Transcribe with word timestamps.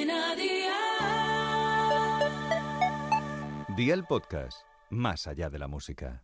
Cadena 0.00 0.34
Dial. 0.34 0.76
Día 3.76 3.92
el 3.94 4.04
podcast, 4.04 4.62
más 4.88 5.26
allá 5.26 5.50
de 5.50 5.58
la 5.58 5.68
música. 5.68 6.22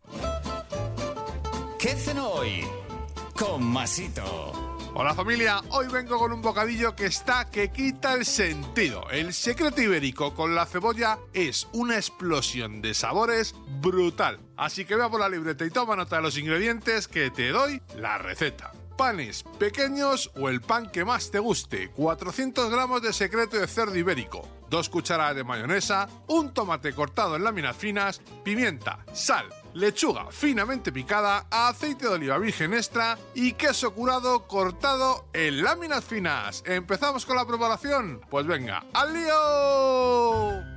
¿Qué 1.77 1.89
cenó 1.89 2.27
hoy? 2.29 2.65
Con 3.37 3.63
Masito. 3.63 4.51
Hola 4.95 5.13
familia, 5.13 5.61
hoy 5.69 5.85
vengo 5.91 6.17
con 6.17 6.33
un 6.33 6.41
bocadillo 6.41 6.95
que 6.95 7.05
está 7.05 7.51
que 7.51 7.71
quita 7.71 8.15
el 8.15 8.25
sentido. 8.25 9.07
El 9.11 9.31
secreto 9.33 9.79
ibérico 9.79 10.33
con 10.33 10.55
la 10.55 10.65
cebolla 10.65 11.19
es 11.33 11.67
una 11.73 11.97
explosión 11.97 12.81
de 12.81 12.95
sabores 12.95 13.53
brutal. 13.79 14.39
Así 14.55 14.85
que 14.85 14.95
vea 14.95 15.09
por 15.09 15.19
la 15.19 15.29
libreta 15.29 15.65
y 15.65 15.69
toma 15.69 15.95
nota 15.95 16.15
de 16.15 16.23
los 16.23 16.35
ingredientes 16.37 17.07
que 17.07 17.29
te 17.29 17.49
doy 17.49 17.79
la 17.95 18.17
receta. 18.17 18.71
Panes 18.97 19.43
pequeños 19.59 20.31
o 20.35 20.49
el 20.49 20.59
pan 20.59 20.89
que 20.89 21.05
más 21.05 21.29
te 21.29 21.37
guste, 21.37 21.91
400 21.91 22.71
gramos 22.71 23.03
de 23.03 23.13
secreto 23.13 23.57
de 23.57 23.67
cerdo 23.67 23.95
ibérico, 23.95 24.47
2 24.71 24.89
cucharadas 24.89 25.35
de 25.35 25.43
mayonesa, 25.43 26.09
un 26.25 26.51
tomate 26.51 26.93
cortado 26.93 27.35
en 27.35 27.43
láminas 27.43 27.77
finas, 27.77 28.21
pimienta, 28.43 29.05
sal, 29.13 29.45
lechuga 29.75 30.31
finamente 30.31 30.91
picada, 30.91 31.45
aceite 31.51 32.07
de 32.07 32.15
oliva 32.15 32.39
virgen 32.39 32.73
extra 32.73 33.19
y 33.35 33.53
queso 33.53 33.93
curado 33.93 34.47
cortado 34.47 35.27
en 35.31 35.61
láminas 35.63 36.03
finas. 36.03 36.63
¿Empezamos 36.65 37.23
con 37.25 37.35
la 37.35 37.45
preparación? 37.45 38.21
Pues 38.31 38.47
venga, 38.47 38.83
¡al 38.93 39.13
lío! 39.13 40.76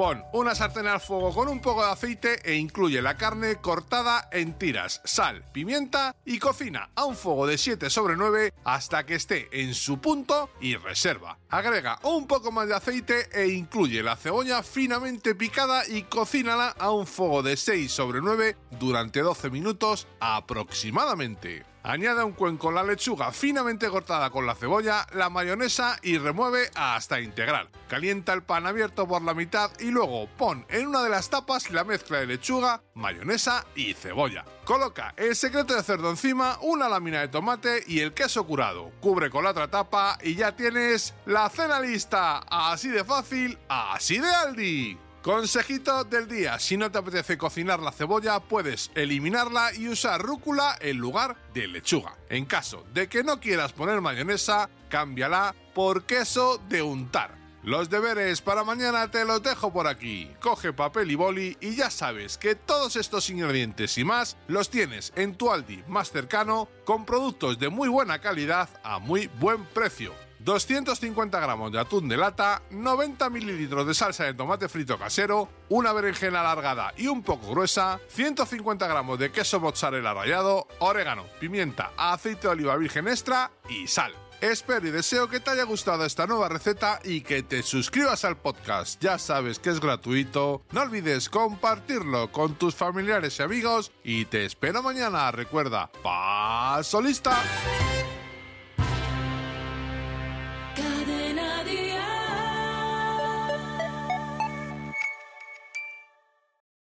Pon 0.00 0.24
una 0.32 0.54
sartén 0.54 0.86
al 0.86 0.98
fuego 0.98 1.30
con 1.34 1.46
un 1.46 1.60
poco 1.60 1.84
de 1.84 1.92
aceite 1.92 2.40
e 2.42 2.54
incluye 2.54 3.02
la 3.02 3.18
carne 3.18 3.56
cortada 3.56 4.30
en 4.32 4.56
tiras, 4.56 5.02
sal, 5.04 5.44
pimienta 5.52 6.16
y 6.24 6.38
cocina 6.38 6.88
a 6.94 7.04
un 7.04 7.14
fuego 7.14 7.46
de 7.46 7.58
7 7.58 7.90
sobre 7.90 8.16
9 8.16 8.54
hasta 8.64 9.04
que 9.04 9.16
esté 9.16 9.50
en 9.52 9.74
su 9.74 10.00
punto 10.00 10.48
y 10.58 10.76
reserva. 10.76 11.36
Agrega 11.50 11.98
un 12.04 12.26
poco 12.26 12.50
más 12.50 12.66
de 12.66 12.76
aceite 12.76 13.28
e 13.30 13.48
incluye 13.48 14.02
la 14.02 14.16
cebolla 14.16 14.62
finamente 14.62 15.34
picada 15.34 15.86
y 15.86 16.04
cocínala 16.04 16.74
a 16.78 16.92
un 16.92 17.06
fuego 17.06 17.42
de 17.42 17.58
6 17.58 17.92
sobre 17.92 18.22
9 18.22 18.56
durante 18.70 19.20
12 19.20 19.50
minutos 19.50 20.08
aproximadamente. 20.18 21.66
Añade 21.82 22.22
un 22.22 22.32
cuenco 22.32 22.70
la 22.70 22.82
lechuga 22.82 23.32
finamente 23.32 23.88
cortada 23.88 24.28
con 24.30 24.46
la 24.46 24.54
cebolla, 24.54 25.06
la 25.14 25.30
mayonesa 25.30 25.98
y 26.02 26.18
remueve 26.18 26.70
hasta 26.74 27.20
integrar. 27.20 27.70
Calienta 27.88 28.34
el 28.34 28.42
pan 28.42 28.66
abierto 28.66 29.08
por 29.08 29.22
la 29.22 29.32
mitad 29.32 29.70
y 29.80 29.90
luego 29.90 30.28
pon 30.36 30.66
en 30.68 30.88
una 30.88 31.02
de 31.02 31.08
las 31.08 31.30
tapas 31.30 31.70
la 31.70 31.84
mezcla 31.84 32.18
de 32.18 32.26
lechuga, 32.26 32.82
mayonesa 32.94 33.64
y 33.74 33.94
cebolla. 33.94 34.44
Coloca 34.64 35.14
el 35.16 35.34
secreto 35.34 35.74
de 35.74 35.82
cerdo 35.82 36.10
encima, 36.10 36.58
una 36.60 36.88
lámina 36.88 37.20
de 37.20 37.28
tomate 37.28 37.82
y 37.86 38.00
el 38.00 38.12
queso 38.12 38.46
curado. 38.46 38.92
Cubre 39.00 39.30
con 39.30 39.44
la 39.44 39.50
otra 39.50 39.68
tapa 39.68 40.18
y 40.22 40.34
ya 40.34 40.54
tienes 40.54 41.14
la 41.24 41.48
cena 41.48 41.80
lista. 41.80 42.44
Así 42.50 42.88
de 42.88 43.04
fácil, 43.04 43.58
así 43.68 44.18
de 44.18 44.28
Aldi. 44.28 45.09
Consejito 45.22 46.04
del 46.04 46.26
día, 46.26 46.58
si 46.58 46.78
no 46.78 46.90
te 46.90 46.96
apetece 46.96 47.36
cocinar 47.36 47.80
la 47.80 47.92
cebolla, 47.92 48.40
puedes 48.40 48.90
eliminarla 48.94 49.74
y 49.74 49.86
usar 49.88 50.22
rúcula 50.22 50.78
en 50.80 50.96
lugar 50.96 51.36
de 51.52 51.68
lechuga. 51.68 52.16
En 52.30 52.46
caso 52.46 52.86
de 52.94 53.06
que 53.06 53.22
no 53.22 53.38
quieras 53.38 53.74
poner 53.74 54.00
mayonesa, 54.00 54.70
cámbiala 54.88 55.54
por 55.74 56.04
queso 56.04 56.58
de 56.70 56.80
untar. 56.80 57.36
Los 57.62 57.90
deberes 57.90 58.40
para 58.40 58.64
mañana 58.64 59.10
te 59.10 59.26
los 59.26 59.42
dejo 59.42 59.70
por 59.70 59.86
aquí. 59.86 60.30
Coge 60.40 60.72
papel 60.72 61.10
y 61.10 61.16
boli 61.16 61.58
y 61.60 61.76
ya 61.76 61.90
sabes 61.90 62.38
que 62.38 62.54
todos 62.54 62.96
estos 62.96 63.28
ingredientes 63.28 63.98
y 63.98 64.04
más 64.04 64.38
los 64.48 64.70
tienes 64.70 65.12
en 65.16 65.34
tu 65.34 65.52
Aldi 65.52 65.84
más 65.86 66.10
cercano 66.10 66.70
con 66.86 67.04
productos 67.04 67.58
de 67.58 67.68
muy 67.68 67.90
buena 67.90 68.22
calidad 68.22 68.70
a 68.82 68.98
muy 68.98 69.26
buen 69.38 69.66
precio. 69.66 70.14
250 70.40 71.38
gramos 71.38 71.70
de 71.70 71.78
atún 71.78 72.08
de 72.08 72.16
lata, 72.16 72.62
90 72.70 73.30
mililitros 73.30 73.86
de 73.86 73.94
salsa 73.94 74.24
de 74.24 74.34
tomate 74.34 74.68
frito 74.68 74.98
casero, 74.98 75.48
una 75.68 75.92
berenjena 75.92 76.40
alargada 76.40 76.92
y 76.96 77.06
un 77.06 77.22
poco 77.22 77.50
gruesa, 77.50 78.00
150 78.08 78.86
gramos 78.86 79.18
de 79.18 79.30
queso 79.30 79.60
mozzarella 79.60 80.14
rallado, 80.14 80.66
orégano, 80.78 81.24
pimienta, 81.38 81.92
aceite 81.96 82.42
de 82.42 82.48
oliva 82.48 82.76
virgen 82.76 83.08
extra 83.08 83.50
y 83.68 83.86
sal. 83.86 84.12
Espero 84.40 84.88
y 84.88 84.90
deseo 84.90 85.28
que 85.28 85.38
te 85.38 85.50
haya 85.50 85.64
gustado 85.64 86.06
esta 86.06 86.26
nueva 86.26 86.48
receta 86.48 86.98
y 87.04 87.20
que 87.20 87.42
te 87.42 87.62
suscribas 87.62 88.24
al 88.24 88.38
podcast. 88.38 89.00
Ya 89.02 89.18
sabes 89.18 89.58
que 89.58 89.68
es 89.68 89.80
gratuito. 89.80 90.62
No 90.72 90.80
olvides 90.80 91.28
compartirlo 91.28 92.32
con 92.32 92.54
tus 92.54 92.74
familiares 92.74 93.38
y 93.38 93.42
amigos 93.42 93.92
y 94.02 94.24
te 94.24 94.46
espero 94.46 94.82
mañana. 94.82 95.30
Recuerda, 95.30 95.90
paso 96.02 97.02
lista. 97.02 97.42